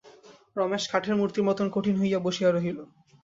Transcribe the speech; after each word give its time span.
রমেশ 0.55 0.83
কাঠের 0.91 1.15
মূর্তির 1.15 1.47
মতো 1.47 1.61
কঠিন 1.75 1.95
হইয়া 1.97 2.19
বসিয়া 2.19 2.49
রহিল। 2.51 2.77